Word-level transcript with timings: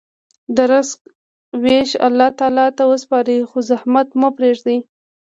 د 0.55 0.57
رزق 0.71 0.99
ویش 1.63 1.91
الله 2.07 2.29
تعالی 2.39 2.67
ته 2.77 2.83
وسپارئ، 2.91 3.39
خو 3.49 3.57
زحمت 3.69 4.07
مه 4.21 4.29
پرېږدئ. 4.37 4.77